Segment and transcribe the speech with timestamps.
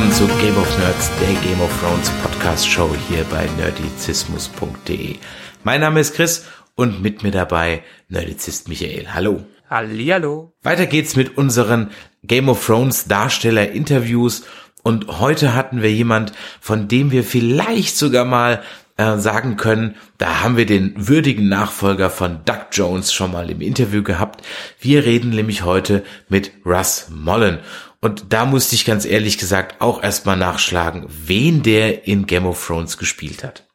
[0.00, 5.16] Willkommen zu Game of Nerds, der Game of Thrones Podcast Show hier bei nerdizismus.de.
[5.62, 9.12] Mein Name ist Chris und mit mir dabei Nerdizist Michael.
[9.12, 9.44] Hallo.
[9.68, 10.54] Hallihallo.
[10.62, 11.90] Weiter geht's mit unseren
[12.22, 14.44] Game of Thrones Darsteller Interviews
[14.82, 16.32] und heute hatten wir jemand,
[16.62, 18.62] von dem wir vielleicht sogar mal
[18.96, 23.60] äh, sagen können, da haben wir den würdigen Nachfolger von Doug Jones schon mal im
[23.60, 24.46] Interview gehabt.
[24.80, 27.58] Wir reden nämlich heute mit Russ Mollen.
[28.00, 32.66] Und da musste ich ganz ehrlich gesagt auch erstmal nachschlagen, wen der in Game of
[32.66, 33.68] Thrones gespielt hat.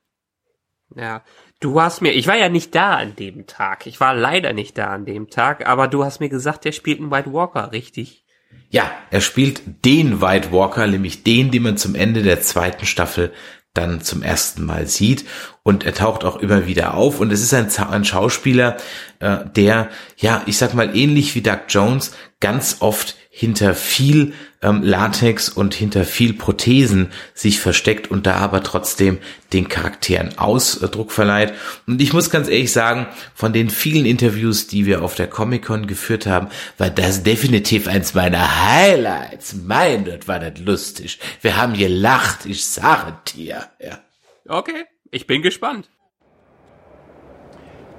[0.96, 1.24] Ja,
[1.60, 3.86] du hast mir, ich war ja nicht da an dem Tag.
[3.86, 7.00] Ich war leider nicht da an dem Tag, aber du hast mir gesagt, der spielt
[7.00, 8.26] einen White Walker, richtig?
[8.70, 13.32] Ja, er spielt den White Walker, nämlich den, den man zum Ende der zweiten Staffel
[13.76, 15.26] dann zum ersten Mal sieht
[15.64, 18.78] und er taucht auch immer wieder auf und es ist ein, ein Schauspieler,
[19.20, 24.82] äh, der, ja, ich sag mal ähnlich wie Doug Jones ganz oft hinter viel ähm,
[24.82, 29.18] Latex und hinter viel Prothesen sich versteckt und da aber trotzdem
[29.52, 31.54] den Charakteren Ausdruck verleiht.
[31.86, 35.86] Und ich muss ganz ehrlich sagen, von den vielen Interviews, die wir auf der Comic-Con
[35.86, 36.48] geführt haben,
[36.78, 39.54] war das definitiv eins meiner Highlights.
[39.66, 41.20] Mein, das war das lustig.
[41.42, 43.66] Wir haben gelacht, ich sage dir.
[43.84, 44.00] Ja.
[44.48, 45.90] Okay, ich bin gespannt.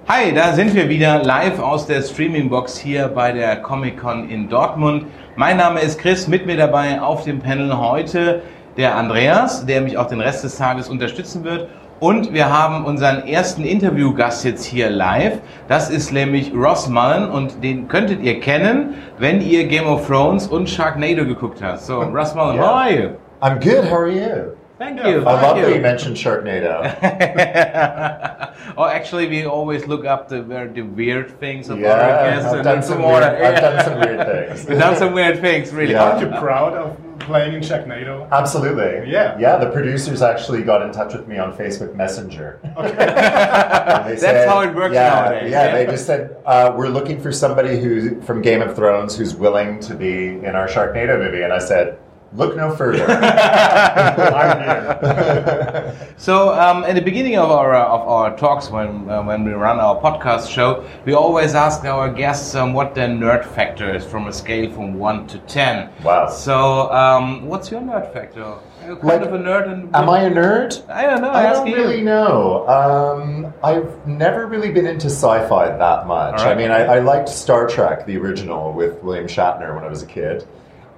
[0.09, 5.07] Hi, da sind wir wieder live aus der Streaming-Box hier bei der Comic-Con in Dortmund.
[5.39, 8.41] Mein Name ist Chris, mit mir dabei auf dem Panel heute
[8.79, 11.69] der Andreas, der mich auch den Rest des Tages unterstützen wird.
[12.01, 15.39] Und wir haben unseren ersten Interviewgast jetzt hier live.
[15.69, 20.47] Das ist nämlich Ross Mullen und den könntet ihr kennen, wenn ihr Game of Thrones
[20.47, 21.81] und Sharknado geguckt habt.
[21.83, 22.67] So, Ross Mullen, Yeah.
[22.67, 23.09] how are you?
[23.43, 23.91] I'm good.
[23.91, 24.56] How are you?
[24.79, 25.05] Thank you.
[25.05, 25.75] I love thank that you.
[25.77, 26.85] you mentioned Sharknado.
[28.77, 32.47] oh, actually, we always look up the, very- the weird things of our yeah, guests
[32.49, 33.13] I've and done then some some more.
[33.21, 34.27] weird, I've done some weird
[34.57, 34.69] things.
[34.69, 35.93] We've done some weird things, really.
[35.93, 36.05] Yeah.
[36.05, 38.31] Aren't you proud of playing in Sharknado?
[38.31, 39.11] Absolutely.
[39.11, 39.39] Yeah.
[39.39, 42.61] Yeah, the producers actually got in touch with me on Facebook Messenger.
[42.63, 45.73] And they That's said- how it works yeah, nowadays, Yeah, yeah.
[45.75, 49.81] they just said, uh, we're looking for somebody who from Game of Thrones who's willing
[49.81, 51.41] to be in our Sharknado movie.
[51.43, 51.99] And I said,
[52.33, 53.07] look no further.
[56.19, 59.53] So, um, at the beginning of our uh, of our talks, when uh, when we
[59.53, 64.05] run our podcast show, we always ask our guests um, what their nerd factor is
[64.05, 65.91] from a scale from one to ten.
[66.03, 66.29] Wow.
[66.31, 68.55] So, um, what's your nerd factor?
[68.81, 69.71] Kind Like, of a nerd?
[69.71, 70.89] And Am I a nerd?
[70.89, 71.31] I don't know.
[71.31, 71.77] I ask don't you.
[71.77, 72.67] really know.
[72.69, 76.41] Um, I've never really been into sci-fi that much.
[76.41, 76.53] Right.
[76.53, 80.03] I mean, I, I liked Star Trek, the original, with William Shatner when I was
[80.03, 80.47] a kid.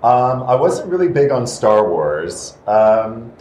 [0.03, 2.57] Um, I wasn't really big on Star Wars.
[2.67, 3.33] Um,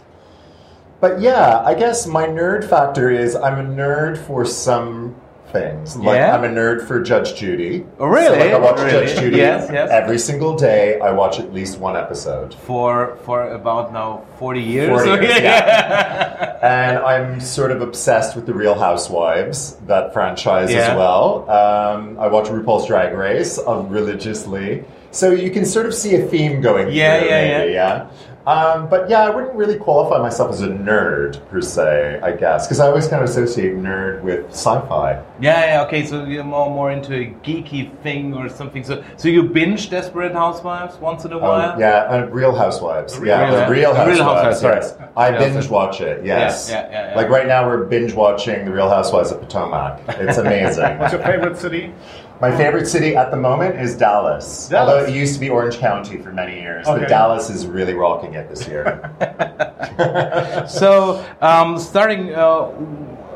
[1.00, 5.14] but yeah, I guess my nerd factor is I'm a nerd for some
[5.52, 5.96] things.
[5.96, 6.34] Like Yeah?
[6.34, 7.86] I'm a nerd for Judge Judy.
[8.00, 8.38] Oh, really?
[8.38, 9.06] So, like, I watch Really?
[9.06, 9.88] Judge Judy Yes, yes.
[9.90, 10.98] every single day.
[11.00, 12.52] I watch at least one episode.
[12.52, 14.88] For for about now forty years.
[15.06, 15.40] 40 years,
[16.62, 20.78] and I'm sort of obsessed with the Real Housewives, that franchise Yeah.
[20.80, 21.48] as well.
[21.48, 26.26] Um, I watch RuPaul's Drag Race uh, religiously, so you can sort of see a
[26.26, 26.92] theme going.
[26.92, 28.10] Yeah, through, yeah, maybe, yeah.
[28.48, 32.66] Um, but yeah, I wouldn't really qualify myself as a nerd per se, I guess,
[32.66, 35.22] because I always kind of associate nerd with sci-fi.
[35.38, 38.84] Yeah, yeah, okay, so you're more more into a geeky thing or something.
[38.84, 41.72] So so you binge Desperate Housewives once in a while?
[41.72, 43.20] Um, yeah, uh, Real Housewives.
[43.22, 44.62] Yeah, Real- the Real The Real Housewives.
[44.62, 44.96] Housewives, yes.
[44.98, 45.10] yes.
[45.14, 46.24] I binge watch it.
[46.24, 46.70] Yes.
[46.70, 47.16] Yeah, yeah, yeah, yeah.
[47.16, 50.00] Like right now, we're binge watching the Real Housewives of Potomac.
[50.20, 50.96] It's amazing.
[50.98, 51.92] What's your favorite city?
[52.40, 54.68] My favorite city at the moment is Dallas.
[54.68, 54.90] Dallas.
[54.92, 57.00] Although it used to be Orange County for many years, Okay.
[57.00, 59.10] but Dallas is really rocking it this year.
[60.68, 62.70] So, um, starting, uh,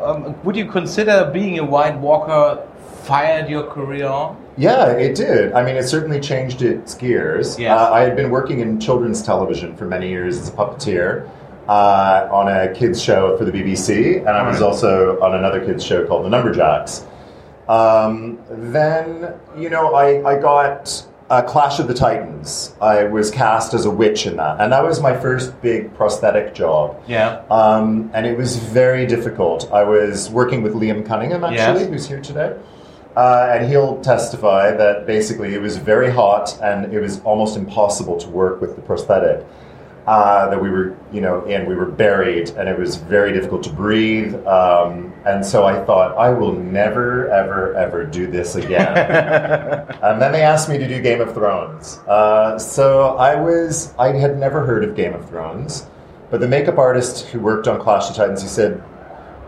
[0.00, 2.64] um, would you consider being a White Walker
[3.02, 4.36] fired your career on?
[4.56, 5.52] Yeah, it did.
[5.54, 7.58] I mean, it certainly changed its gears.
[7.58, 7.76] Yes.
[7.76, 11.28] Uh, I had been working in children's television for many years as a puppeteer
[11.68, 15.84] uh, on a kids show for the BBC, and I was also on another kids
[15.84, 17.04] show called The Numberjacks.
[17.72, 22.74] Um, then, you know, I, I got uh, Clash of the Titans.
[22.82, 26.54] I was cast as a witch in that, and that was my first big prosthetic
[26.54, 27.02] job.
[27.06, 27.42] Yeah.
[27.50, 29.72] Um, and it was very difficult.
[29.72, 31.88] I was working with Liam Cunningham, actually, Yes.
[31.88, 32.54] who's here today.
[33.16, 38.16] Uh, and he'll testify that basically it was very hot and it was almost impossible
[38.18, 39.46] to work with the prosthetic.
[40.06, 41.66] Uh, that we were, you know, in.
[41.66, 44.34] We were buried, and it was very difficult to breathe.
[44.46, 48.96] Um, and so I thought, I will never, ever, ever do this again.
[50.02, 51.98] and then they asked me to do Game of Thrones.
[52.08, 55.86] Uh, so I was, I had never heard of Game of Thrones,
[56.30, 58.82] but the makeup artist who worked on Clash of Titans, he said,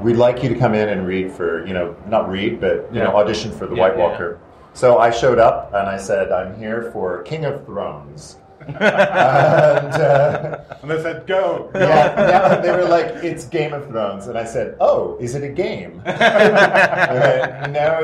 [0.01, 3.01] "We'd like you to come in and read for, you know, not read, but you
[3.01, 4.09] know, audition for the Yeah, White yeah.
[4.09, 4.39] Walker."
[4.75, 10.59] So I showed up and I said, "I'm here for King of Thrones." And uh,
[10.83, 11.71] And they said, go.
[11.75, 15.43] yeah, yeah, they were like, "It's Game of Thrones," and I said, "Oh, is it
[15.43, 16.13] a game?" no,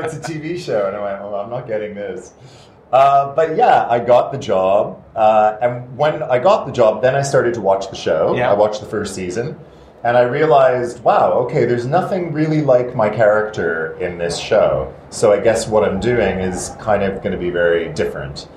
[0.01, 2.33] it's a TV show, and I went, "Oh, I'm not getting this."
[2.91, 7.15] Uh, but yeah, I got the job, uh, and when I got the job, then
[7.15, 8.35] I started to watch the show.
[8.35, 8.51] Yeah.
[8.51, 9.57] I watched the first season,
[10.03, 14.93] and I realized, wow, okay, there's nothing really like my character in this show.
[15.09, 18.49] So I guess what I'm doing is kind of going to be very different.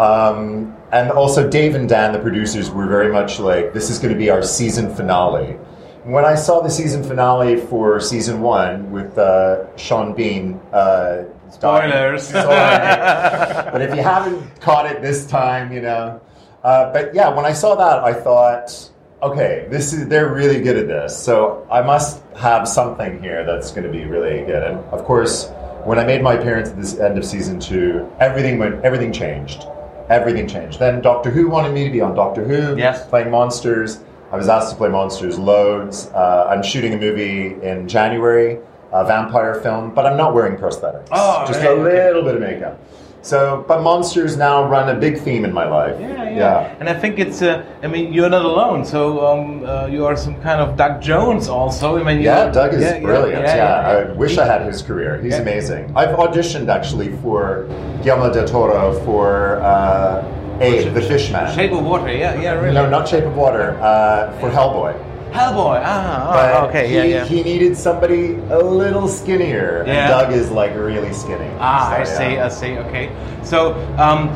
[0.00, 4.14] Um, and also, Dave and Dan, the producers, were very much like, this is going
[4.14, 5.58] to be our season finale.
[6.04, 12.28] When I saw the season finale for season one with uh, Sean Bean, uh, Spoilers.
[12.28, 12.46] Sorry.
[13.72, 16.20] but if you haven't caught it this time, you know.
[16.62, 18.90] Uh, but yeah, when I saw that, I thought,
[19.22, 21.16] okay, this is they're really good at this.
[21.16, 24.62] So I must have something here that's going to be really good.
[24.62, 25.50] And of course,
[25.84, 29.66] when I made my appearance at this end of season two, everything went, everything changed.
[30.10, 30.80] Everything changed.
[30.80, 33.06] Then Doctor Who wanted me to be on Doctor Who, Yes.
[33.06, 34.00] playing monsters.
[34.32, 36.08] I was asked to play monsters loads.
[36.12, 38.58] Uh, I'm shooting a movie in January,
[38.92, 41.06] a vampire film, but I'm not wearing prosthetics.
[41.12, 42.78] Oh, just right, a little bit of makeup.
[43.22, 45.94] So, but monsters now run a big theme in my life.
[46.00, 48.84] Yeah, yeah, And I think it's, uh, I mean, you're not alone.
[48.84, 51.98] So um, uh, you are some kind of Doug Jones also.
[51.98, 53.42] I mean, you- Yeah, Doug is yeah, yeah, brilliant.
[53.44, 54.10] yeah, Yeah, yeah.
[54.10, 55.18] I wish I had his career.
[55.22, 55.42] He's Yeah.
[55.42, 55.92] amazing.
[55.94, 57.66] I've auditioned actually for
[58.02, 60.24] Guillermo del Toro for uh,
[60.60, 61.52] Abe, the Fishman.
[61.54, 62.74] Shape of Water, yeah, yeah, really.
[62.74, 63.76] No, not Shape of Water.
[63.82, 64.94] Uh, for Hellboy.
[65.32, 67.24] Hellboy, ah, But oh, okay, he, yeah, yeah.
[67.24, 69.92] he needed somebody a little skinnier, Yeah.
[69.92, 71.48] and Doug is like really skinny.
[71.58, 72.38] Ah, So, I see.
[72.38, 72.78] I see.
[72.78, 73.10] Okay.
[73.44, 74.28] So, um,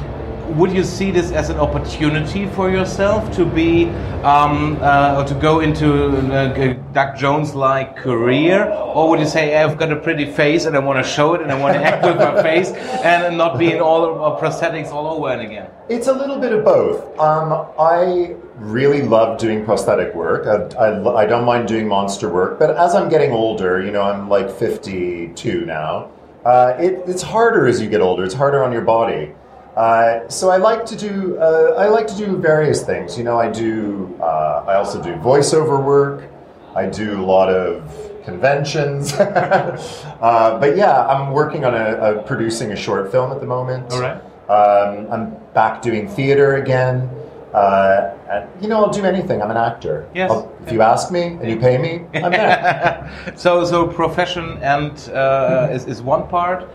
[0.51, 3.87] would you see this as an opportunity for yourself to be,
[4.23, 9.79] um, uh, or to go into a Doug Jones-like career, or would you say I've
[9.79, 12.05] got a pretty face and I want to show it and I want to act
[12.05, 15.71] with my face and not be in all uh, prosthetics all over and again?
[15.89, 17.19] It's a little bit of both.
[17.19, 20.47] Um, I really love doing prosthetic work.
[20.47, 24.03] I, I, I don't mind doing monster work, but as I'm getting older, you know,
[24.03, 26.11] I'm like 52 now.
[26.45, 28.23] Uh, it, it's harder as you get older.
[28.23, 29.33] It's harder on your body.
[29.77, 31.37] Uh, so I like to do.
[31.39, 33.19] Uh, I like to do various things.
[33.19, 34.17] You know, I do.
[34.21, 36.31] Uh, I also do voiceover work.
[36.77, 37.83] I do a lot of
[38.25, 39.13] conventions.
[39.15, 43.93] uh, but yeah, I'm working on a, a producing a short film at the moment.
[43.93, 44.23] All right.
[44.49, 47.11] Um, I'm back doing theater again.
[47.55, 49.41] Uh, and, you know, I'll do anything.
[49.41, 50.09] I'm an actor.
[50.15, 50.31] Yes.
[50.31, 53.33] I'll- if you ask me and you pay me, I'm there.
[53.37, 56.63] so, so profession and uh, is, is one part.
[56.63, 56.69] So,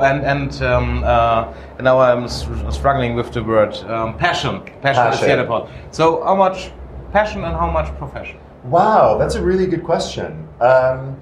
[0.00, 0.10] Yeah.
[0.10, 4.60] and and um, uh, now I'm struggling with the word um, passion.
[4.82, 5.38] Passion, is the Passion.
[5.38, 5.70] other part.
[5.92, 6.70] So, how much
[7.12, 8.38] passion and how much profession?
[8.64, 10.48] Wow, that's a really good question.
[10.60, 11.16] Um,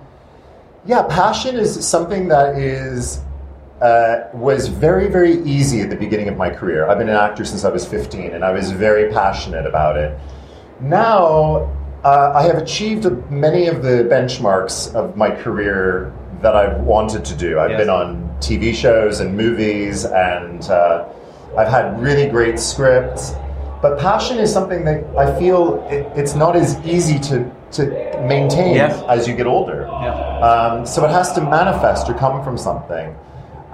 [0.87, 3.21] yeah, passion is something that is
[3.85, 6.89] uh, was very very easy at the beginning of my career.
[6.89, 10.19] I've been an actor since I was 15, and I was very passionate about it.
[10.81, 11.71] Now
[12.05, 17.35] uh, I have achieved many of the benchmarks of my career that I've wanted to
[17.37, 17.59] do.
[17.59, 17.81] I've Yes.
[17.81, 18.07] been on
[18.41, 21.05] TV shows and movies, and uh,
[21.57, 23.33] I've had really great scripts.
[23.81, 27.83] But passion is something that I feel it, it's not as easy to, to
[28.27, 29.03] maintain Yes.
[29.09, 29.87] as you get older.
[29.91, 30.39] Yeah.
[30.41, 33.15] Um, so it has to manifest or come from something.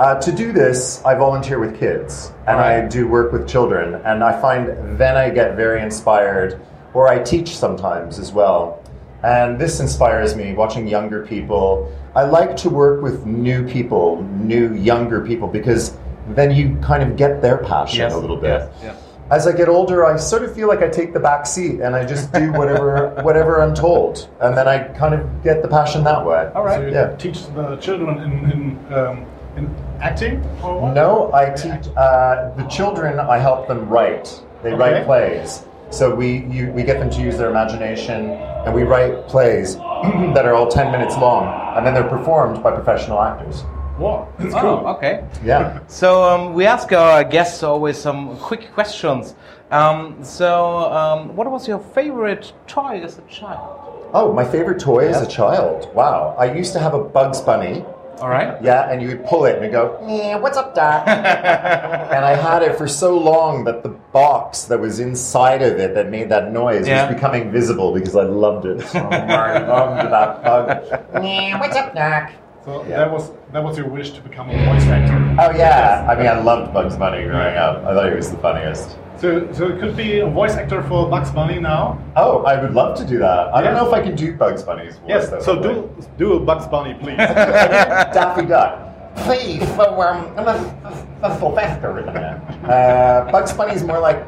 [0.01, 4.25] Uh, to do this, I volunteer with kids and I do work with children, and
[4.25, 6.59] I find then I get very inspired,
[6.95, 8.83] or I teach sometimes as well.
[9.23, 11.95] And this inspires me watching younger people.
[12.17, 17.19] I like to work with new people, new, younger people, because then you kind of
[17.19, 18.59] get their passion Yes, a little bit.
[18.59, 18.97] yes, yes.
[19.31, 21.95] As I get older, I sort of feel like I take the back seat and
[21.95, 26.03] I just do whatever whatever I'm told, and then I kind of get the passion
[26.05, 26.51] that way.
[26.55, 26.77] All right.
[26.81, 27.17] So you Yeah.
[27.17, 29.27] teach the children in, in, um,
[29.59, 29.69] in
[30.01, 30.95] acting or what?
[30.95, 33.19] No, I teach uh, the children.
[33.19, 34.43] I help them write.
[34.63, 34.79] They Okay.
[34.79, 35.65] write plays.
[35.91, 38.31] So we you, we get them to use their imagination,
[38.65, 39.77] and we write plays
[40.35, 41.45] that are all ten minutes long,
[41.77, 43.65] and then they're performed by professional actors.
[43.99, 44.87] Wow, that's Oh, cool.
[44.97, 45.25] okay.
[45.45, 45.81] Yeah.
[45.89, 49.35] So um, we ask our guests always some quick questions.
[49.71, 54.09] Um, so, um, what was your favorite toy as a child?
[54.15, 55.95] Oh, my favorite toy as a child.
[55.95, 56.35] Wow.
[56.39, 57.85] I used to have a Bugs Bunny
[58.21, 58.61] All right.
[58.63, 61.05] Yeah, and you would pull it and it'd go, "Eh, what's up, Doc?
[61.09, 65.95] and I had it for so long that the box that was inside of it
[65.95, 67.07] that made that noise Yeah.
[67.07, 68.83] was becoming visible because I loved it.
[68.89, 71.25] So I loved that bug.
[71.25, 72.31] "Eh, what's up, Doc?
[72.67, 72.99] So Yeah.
[72.99, 75.17] that was that was your wish to become a voice actor.
[75.41, 77.85] Oh yeah, I mean I loved Bugs Bunny growing up.
[77.87, 78.97] I thought he was the funniest.
[79.21, 82.03] So so it could be a voice actor for Bugs Bunny now.
[82.17, 83.55] Oh, I would love to do that.
[83.55, 85.09] I don't know if I can do Bugs Bunny's voice.
[85.09, 85.29] Yes.
[85.29, 85.41] though.
[85.41, 87.17] So do do a Bugs Bunny, please.
[88.17, 88.87] Daffy Duck.
[89.17, 92.41] Please, so um, I'm a, a Sylvester in there.
[92.65, 94.25] Uh, Bugs Bunny's more like,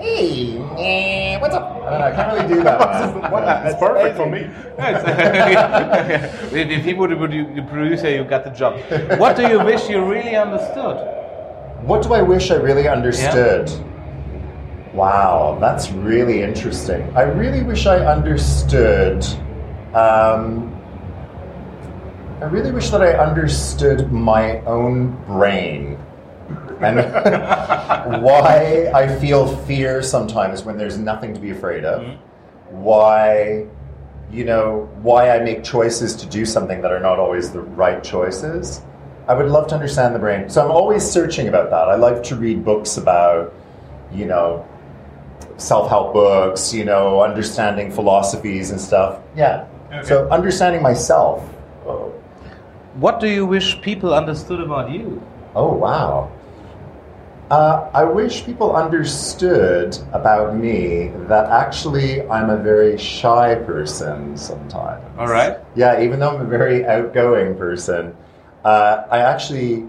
[0.00, 1.70] hey, eh, what's up?
[1.82, 2.06] I don't know.
[2.06, 3.44] I can't really do that one.
[3.44, 4.48] That's perfect for me.
[4.78, 8.80] if if he would be the producer, you got the job.
[9.20, 10.96] What do you wish you really understood?
[11.86, 13.70] What do I wish I really understood?
[14.94, 17.02] Wow, that's really interesting.
[17.16, 19.24] I really wish I understood.
[19.94, 20.68] Um,
[22.40, 25.98] I really wish that I understood my own brain
[26.82, 26.96] and
[28.22, 32.18] why I feel fear sometimes when there's nothing to be afraid of.
[32.70, 33.66] Why,
[34.30, 38.02] you know, why I make choices to do something that are not always the right
[38.02, 38.82] choices.
[39.28, 40.50] I would love to understand the brain.
[40.50, 41.88] So I'm always searching about that.
[41.88, 43.54] I like to read books about,
[44.12, 44.66] you know,
[45.62, 49.20] self help books, you know, understanding philosophies and stuff.
[49.36, 49.66] Yeah.
[49.92, 50.06] Okay.
[50.08, 51.48] So understanding myself.
[51.86, 52.12] Oh,
[52.94, 55.22] What do you wish people understood about you?
[55.54, 56.30] oh wow.
[57.50, 65.04] Uh, I wish people understood about me that actually I'm a very shy person sometimes.
[65.18, 65.58] All right.
[65.76, 68.16] Yeah, even though I'm a very outgoing person,
[68.64, 69.84] uh, I actually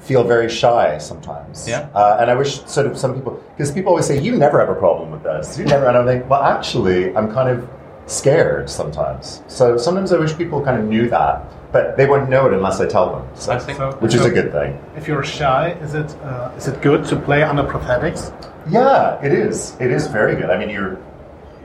[0.00, 1.68] feel very shy sometimes.
[1.68, 1.88] Yeah.
[1.94, 4.68] Uh, and I wish sort of some people, because people always say, you never have
[4.68, 5.58] a problem with this.
[5.58, 7.68] You never, and I'm like, well, actually, I'm kind of
[8.06, 9.42] scared sometimes.
[9.46, 12.80] So sometimes I wish people kind of knew that, but they wouldn't know it unless
[12.80, 13.28] I tell them.
[13.34, 14.78] So, I think- So- which is a good thing.
[14.96, 18.32] If you're shy, is it uh, is it good to play under prosthetics?
[18.68, 19.76] Yeah, it is.
[19.80, 20.50] It is very good.
[20.50, 20.98] I mean, you're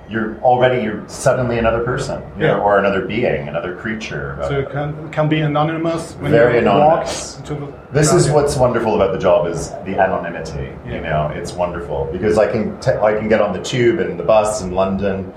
[0.09, 2.61] you're already you're suddenly another person, you know, Yeah.
[2.63, 4.37] or another being, another creature.
[4.47, 7.37] So you can it can be anonymous when Very you anonymous.
[7.39, 7.73] walk into the.
[7.91, 10.69] This is what's wonderful about the job is the anonymity.
[10.85, 10.93] Yeah.
[10.95, 14.19] You know, it's wonderful because I can t- I can get on the tube and
[14.19, 15.33] the bus in London,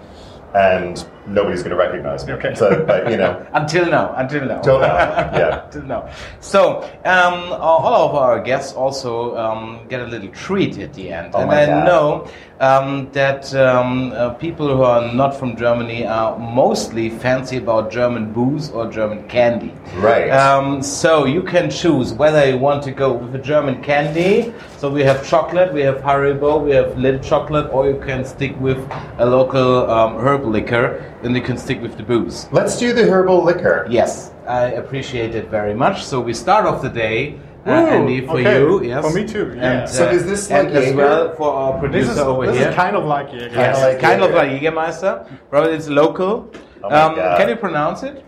[0.55, 2.33] and nobody's going to recognize me.
[2.35, 2.55] Okay.
[2.55, 4.61] So, but you know, Until now, until now.
[4.61, 5.65] Till now, yeah.
[5.67, 6.11] until now.
[6.41, 11.33] So, um, all of our guests also um, get a little treat at the end.
[11.35, 11.85] Oh and I God.
[11.85, 12.31] know
[12.61, 18.33] um, that um, uh, people who are not from Germany are mostly fancy about German
[18.33, 19.73] booze or German candy.
[19.97, 20.31] Right.
[20.31, 24.53] Um, so you can choose whether you want to go with a German candy.
[24.79, 28.59] So we have chocolate, we have Haribo, we have little chocolate, or you can stick
[28.61, 28.79] with
[29.19, 32.49] a local um, herb liquor, and you can stick with the booze.
[32.53, 33.87] let's do the herbal liquor.
[33.91, 36.05] Yes, I appreciate it very much.
[36.05, 38.59] So we start off the day, uh, Andy, for okay.
[38.61, 38.83] you.
[38.85, 39.81] Yes, For me too, yeah.
[39.81, 42.47] And, So uh, is this and like as well for our This producer is over
[42.47, 42.69] this here?
[42.71, 46.51] is kind of like yeah, Kinda Yes, like kind of like Jägermeister, but it's local.
[46.85, 48.25] Oh um, can you pronounce it?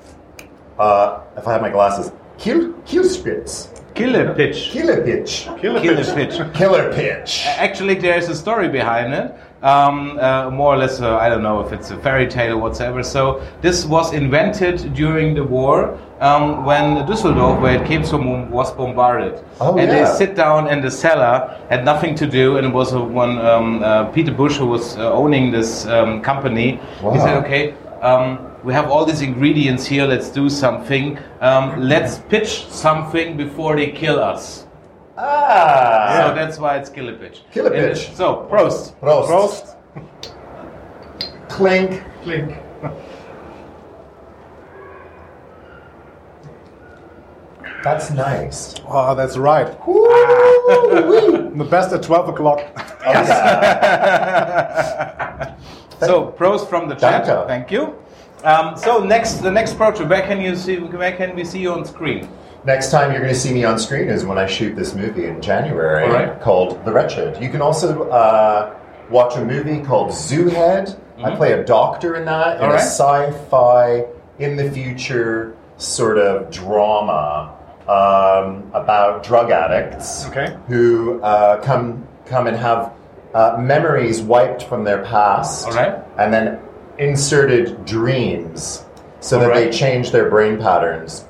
[0.78, 4.70] Uh, if I have my glasses, Kill Killspitz, Killer pitch.
[4.72, 6.14] Killer pitch, Killer Killer pitch.
[6.38, 6.54] pitch.
[6.54, 7.44] Killer pitch.
[7.46, 9.34] Actually, there's a story behind it.
[9.62, 12.58] Um, uh, more or less, uh, I don't know if it's a fairy tale or
[12.58, 13.02] whatsoever.
[13.02, 18.72] So this was invented during the war um, when Düsseldorf, where it came from, was
[18.72, 19.44] bombarded.
[19.60, 20.04] Oh, and yeah.
[20.04, 23.38] they sit down in the cellar, had nothing to do, and it was uh, one
[23.38, 26.80] um, uh, Peter Bush who was uh, owning this um, company.
[27.02, 27.12] Wow.
[27.12, 30.06] He said, "Okay." Um, we have all these ingredients here.
[30.06, 31.18] Let's do something.
[31.40, 34.66] Um, let's pitch something before they kill us.
[35.22, 36.28] Ah.
[36.28, 37.42] So that's why it's Killer Pitch.
[37.52, 38.94] Killer And So, Prost.
[39.00, 39.26] Prost.
[39.28, 39.76] Prost.
[41.48, 42.02] Clink.
[42.22, 42.56] Clink.
[47.82, 48.74] That's nice.
[48.86, 49.66] Oh, that's right.
[51.50, 52.60] The best at twelve o'clock.
[56.00, 57.26] So, Prost from the chat.
[57.26, 57.46] Danke.
[57.46, 57.94] Thank you.
[58.42, 60.08] Um, so next, the next project.
[60.08, 60.78] Where can you see?
[60.78, 62.26] Where can we see you on screen?
[62.64, 65.24] Next time you're going to see me on screen is when I shoot this movie
[65.26, 66.40] in January right.
[66.42, 67.42] called The Wretched.
[67.42, 68.76] You can also uh,
[69.08, 71.00] watch a movie called Zoo Head.
[71.22, 72.76] I play a doctor in that, in Mm-hmm.
[72.76, 74.04] A sci-fi,
[74.38, 77.54] in the future sort of drama
[77.88, 80.56] um, about drug addicts Okay.
[80.68, 82.92] who uh, come come and have
[83.34, 85.98] uh, memories wiped from their past, right.
[86.18, 86.58] and then
[86.98, 88.84] inserted dreams
[89.20, 91.24] so All that they change their brain patterns.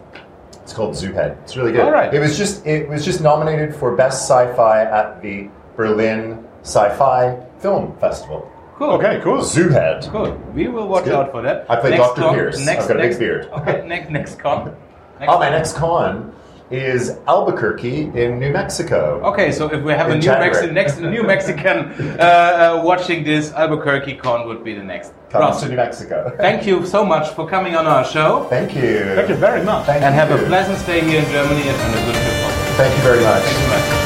[0.71, 1.37] It's called Zoohead.
[1.43, 1.81] It's really good.
[1.81, 2.15] All right.
[2.15, 7.99] It was just it was just nominated for best sci-fi at the Berlin Sci-Fi Film
[7.99, 8.49] Festival.
[8.77, 8.91] Cool.
[8.91, 9.39] Okay, cool.
[9.39, 10.09] Zoohead.
[10.13, 10.31] Cool.
[10.55, 11.69] We will watch out for that.
[11.69, 12.21] I play Next Dr.
[12.21, 12.65] con- Pierce.
[12.65, 13.47] Next, I've got a big next, beard.
[13.47, 13.85] Okay.
[13.85, 14.77] Next, next con.
[15.23, 16.33] Oh, my next con
[16.71, 19.21] is Albuquerque in New Mexico.
[19.25, 20.51] Okay, so if we have a new January.
[20.51, 21.79] Mexican, next New Mexican
[22.19, 25.13] uh, uh, watching this, Albuquerque con would be the next.
[25.31, 26.35] Comes Ross, to New Mexico.
[26.39, 29.15] thank you so much for coming on our show, Thank you.
[29.15, 29.87] Thank you very much.
[29.87, 32.31] Thank and have a pleasant stay here in Germany and a good trip.
[32.77, 33.43] Thank you very much.
[33.43, 34.00] Thank you very much.